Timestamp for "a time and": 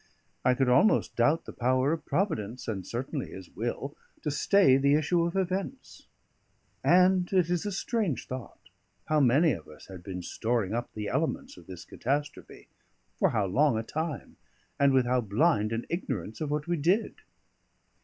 13.77-14.91